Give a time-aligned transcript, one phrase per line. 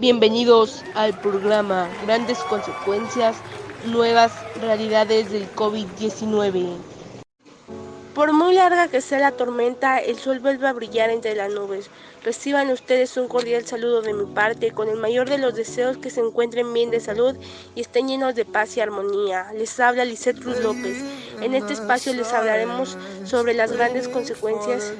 [0.00, 3.34] Bienvenidos al programa Grandes Consecuencias,
[3.84, 6.76] Nuevas Realidades del COVID-19.
[8.14, 11.90] Por muy larga que sea la tormenta, el sol vuelve a brillar entre las nubes.
[12.22, 16.10] Reciban ustedes un cordial saludo de mi parte, con el mayor de los deseos que
[16.10, 17.34] se encuentren bien de salud
[17.74, 19.50] y estén llenos de paz y armonía.
[19.52, 21.02] Les habla Lisette Cruz López.
[21.40, 24.92] En este espacio les hablaremos sobre las grandes consecuencias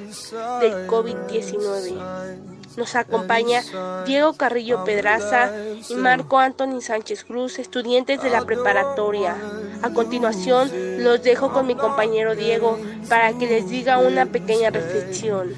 [0.59, 2.58] del COVID-19.
[2.79, 3.61] Nos acompaña
[4.05, 5.51] Diego Carrillo Pedraza
[5.89, 9.35] y Marco Anthony Sánchez Cruz, estudiantes de la preparatoria.
[9.81, 15.49] A continuación, los dejo con mi compañero Diego para que les diga una pequeña reflexión.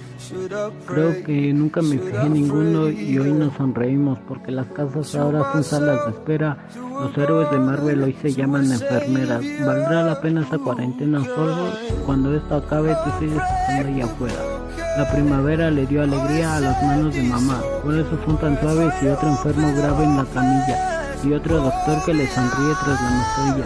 [0.87, 5.63] Creo que nunca me fijé ninguno y hoy nos sonreímos porque las casas ahora son
[5.63, 6.57] salas de espera.
[6.75, 9.43] Los héroes de Marvel hoy se llaman enfermeras.
[9.63, 11.71] ¿Valdrá la pena esta cuarentena solo?
[12.03, 14.50] Cuando esto acabe, tú sigues estando ahí afuera.
[14.97, 18.93] La primavera le dio alegría a las manos de mamá, por eso son tan suaves
[19.01, 23.09] y otro enfermo grave en la camilla y otro doctor que le sonríe tras la
[23.09, 23.65] mascarilla.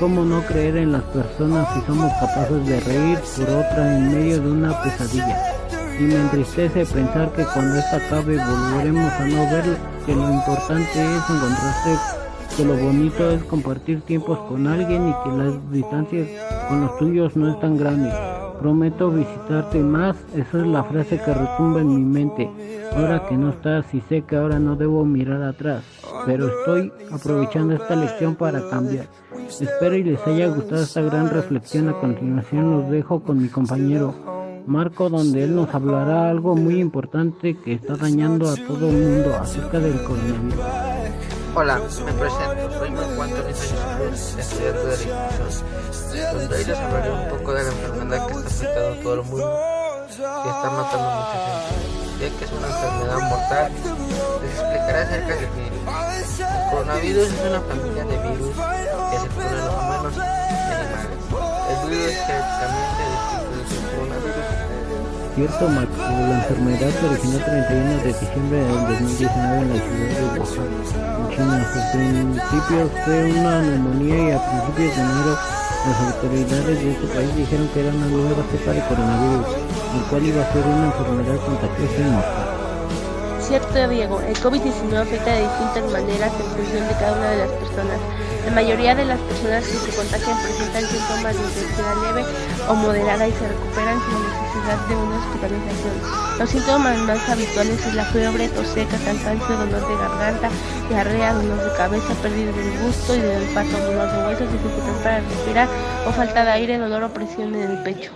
[0.00, 4.40] ¿Cómo no creer en las personas si somos capaces de reír por otra en medio
[4.40, 5.36] de una pesadilla?
[6.00, 11.16] Y me entristece pensar que cuando esto acabe volveremos a no ver que lo importante
[11.16, 11.98] es encontrarse,
[12.56, 16.28] que lo bonito es compartir tiempos con alguien y que las distancias
[16.68, 18.31] con los tuyos no es tan grandes.
[18.60, 22.50] Prometo visitarte más, esa es la frase que retumba en mi mente.
[22.94, 25.82] Ahora que no estás y sé que ahora no debo mirar atrás,
[26.26, 29.06] pero estoy aprovechando esta lección para cambiar.
[29.48, 31.88] Espero y les haya gustado esta gran reflexión.
[31.88, 34.14] A continuación los dejo con mi compañero
[34.66, 39.34] Marco, donde él nos hablará algo muy importante que está dañando a todo el mundo
[39.34, 40.54] acerca del coronavirus.
[41.54, 42.61] Hola, me presento,
[42.92, 47.70] soy Marco Antonio Sánchez estudiante de la donde hoy les hablaré un poco de la
[47.70, 49.60] enfermedad que está afectando a todo el mundo
[50.08, 51.72] y está matando a mucha gente.
[52.20, 53.72] Ya que es una enfermedad mortal,
[54.42, 55.80] les explicaré acerca del virus.
[56.38, 58.56] El coronavirus es una familia de virus
[59.10, 60.20] que se en los humanos y
[60.72, 61.18] animales.
[61.70, 64.72] El virus es genéticamente distinto del coronavirus.
[65.34, 70.08] Cierto, Marco, la enfermedad se originó el 31 de diciembre del 2019 en la ciudad
[70.12, 71.11] de Wuhan.
[71.34, 71.66] China.
[71.74, 75.38] Al principio fue una neumonía y a principios de enero
[75.82, 79.46] las autoridades de este país dijeron que era una nueva cepa de coronavirus,
[79.96, 82.52] el cual iba a ser una enfermedad contagiosa y mortal.
[83.40, 87.50] Cierto, Diego, el COVID-19 afecta de distintas maneras en función de cada una de las
[87.50, 87.98] personas.
[88.46, 92.24] La mayoría de las personas que se contagian presentan síntomas de intensidad leve
[92.68, 96.38] o moderada y se recuperan sin necesidad de una hospitalización.
[96.38, 100.50] Los síntomas más habituales son la fiebre, tos seca, cansancio, dolor de garganta,
[100.88, 105.20] diarrea, dolor de cabeza, pérdida del gusto y del olfato, dolor de huesos, dificultad para
[105.20, 105.68] respirar
[106.06, 108.12] o falta de aire, dolor o presión en el pecho.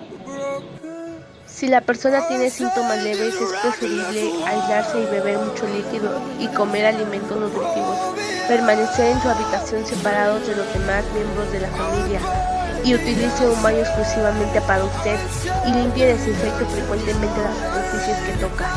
[1.47, 6.87] Si la persona tiene síntomas leves, es preferible aislarse y beber mucho líquido y comer
[6.87, 7.99] alimentos nutritivos.
[8.47, 12.56] Permanecer en su habitación separados de los demás miembros de la familia
[12.86, 15.19] y utilice un baño exclusivamente para usted
[15.66, 18.70] y limpie y desinfecte frecuentemente las superficies que toca.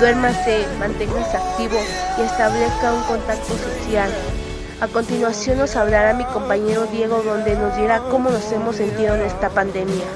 [0.00, 1.76] Duérmase, manténgase activo
[2.16, 4.10] y establezca un contacto social.
[4.80, 9.20] A continuación nos hablará mi compañero Diego donde nos dirá cómo nos hemos sentido en
[9.26, 10.06] esta pandemia.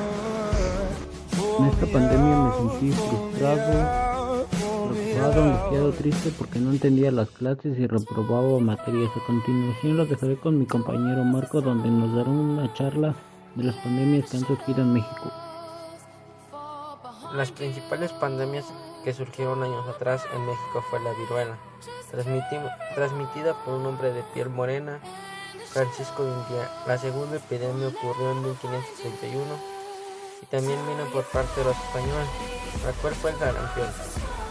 [1.58, 4.46] En esta pandemia me sentí frustrado,
[4.88, 9.10] preocupado, angustiado, triste porque no entendía las clases y reprobaba materias.
[9.14, 13.14] A continuación lo dejaré con mi compañero Marco donde nos dará una charla
[13.54, 15.32] de las pandemias que han surgido en México.
[17.32, 18.64] Las principales pandemias
[19.04, 21.56] que surgieron años atrás en México fue la viruela,
[22.94, 25.00] transmitida por un hombre de piel morena,
[25.70, 26.70] Francisco de India.
[26.86, 29.44] La segunda epidemia ocurrió en 1561
[30.42, 32.28] y también vino por parte de los españoles,
[32.84, 33.88] la cual fue el sarampión,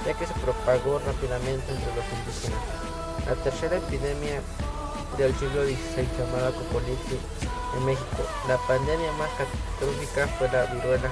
[0.05, 2.59] ya que se propagó rápidamente entre los indígenas.
[3.25, 4.41] La tercera epidemia
[5.17, 7.42] del siglo XVI llamada Copolitis
[7.77, 8.21] en México.
[8.47, 11.09] La pandemia más catastrófica fue la viruela.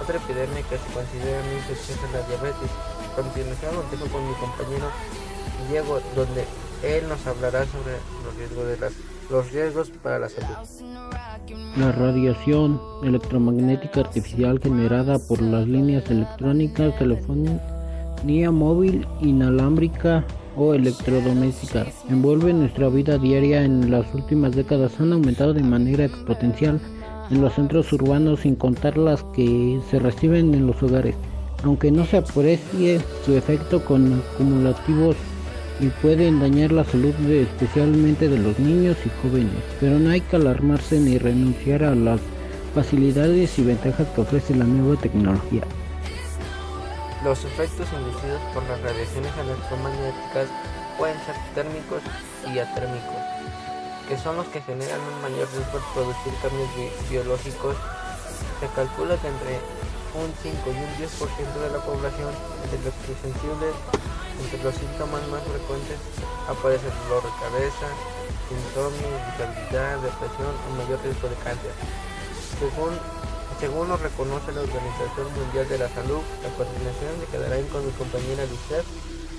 [0.00, 2.70] Otra epidemia que se considera muy infecciosa es la diabetes.
[3.14, 4.86] Continuación lo dejo con mi compañero
[5.68, 6.44] Diego, donde
[6.82, 7.92] él nos hablará sobre
[8.24, 8.92] los riesgos, de las,
[9.30, 10.56] los riesgos para la salud.
[11.76, 20.24] La radiación electromagnética artificial generada por las líneas electrónicas, telefonía móvil, inalámbrica
[20.56, 21.86] o electrodoméstica.
[22.08, 25.00] Envuelve nuestra vida diaria en las últimas décadas.
[25.00, 26.80] Han aumentado de manera exponencial
[27.30, 31.14] en los centros urbanos sin contar las que se reciben en los hogares,
[31.62, 35.16] aunque no se aprecie su efecto con acumulativos
[35.80, 40.36] y pueden dañar la salud especialmente de los niños y jóvenes, pero no hay que
[40.36, 42.20] alarmarse ni renunciar a las
[42.74, 45.62] facilidades y ventajas que ofrece la nueva tecnología.
[47.22, 50.48] Los efectos inducidos por las radiaciones electromagnéticas
[50.96, 52.00] pueden ser térmicos
[52.48, 53.20] y atérmicos,
[54.08, 56.70] que son los que generan un mayor riesgo de producir cambios
[57.10, 57.76] biológicos.
[58.60, 59.60] Se calcula que entre
[60.16, 62.32] un 5 y un 10% de la población
[62.72, 62.78] de
[63.20, 63.74] sensibles
[64.40, 66.00] entre los síntomas más frecuentes
[66.48, 67.86] aparecen dolor de cabeza,
[68.48, 71.76] insomnio, irritabilidad, depresión o mayor riesgo de cáncer.
[72.56, 72.96] Según,
[73.60, 77.92] según lo reconoce la Organización Mundial de la Salud, la coordinación se quedará con mi
[77.92, 78.86] compañera Lucette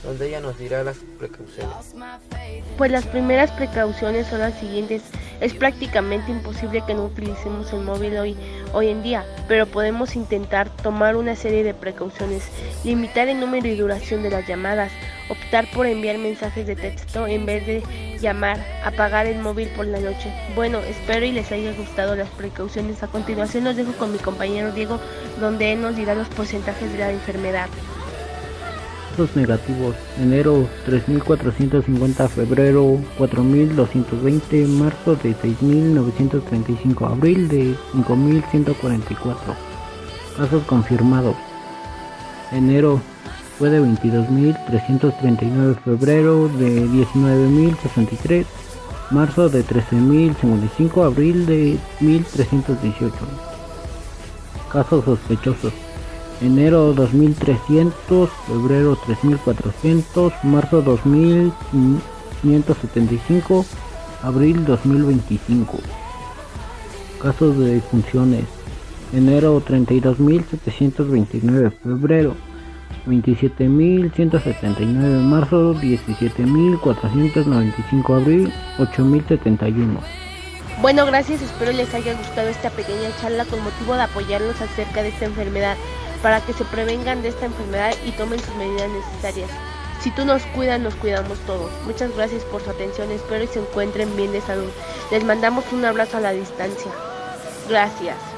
[0.03, 1.95] donde ella nos dirá las precauciones.
[2.77, 5.03] Pues las primeras precauciones son las siguientes.
[5.39, 8.38] Es prácticamente imposible que no utilicemos el móvil hoy,
[8.73, 12.44] hoy en día, pero podemos intentar tomar una serie de precauciones,
[12.83, 14.91] limitar el número y duración de las llamadas,
[15.29, 17.83] optar por enviar mensajes de texto en vez de
[18.21, 20.31] llamar, apagar el móvil por la noche.
[20.56, 23.03] Bueno, espero y les haya gustado las precauciones.
[23.03, 25.00] A continuación los dejo con mi compañero Diego,
[25.39, 27.68] donde él nos dirá los porcentajes de la enfermedad
[29.35, 29.95] negativos.
[30.19, 39.35] Enero 3.450, febrero 4.220, marzo de 6.935, abril de 5.144.
[40.38, 41.35] Casos confirmados.
[42.51, 43.01] Enero
[43.62, 48.46] fue de 22.339, febrero de 19.063,
[49.12, 53.12] marzo de 13.055, abril de 1.318.
[54.72, 55.74] Casos sospechosos
[56.42, 63.63] enero 2300, febrero 3400, marzo 2575,
[64.24, 65.78] abril 2025.
[67.22, 68.46] Casos de defunciones.
[69.13, 72.34] Enero 32.729, febrero
[73.07, 80.00] 27.179, marzo 17.495, abril 8.071.
[80.81, 85.09] Bueno, gracias, espero les haya gustado esta pequeña charla con motivo de apoyarlos acerca de
[85.09, 85.77] esta enfermedad
[86.24, 89.50] para que se prevengan de esta enfermedad y tomen sus medidas necesarias.
[90.01, 91.71] Si tú nos cuidas, nos cuidamos todos.
[91.86, 94.71] Muchas gracias por su atención, espero que se encuentren bien de salud.
[95.12, 96.92] Les mandamos un abrazo a la distancia.
[97.69, 98.31] Gracias.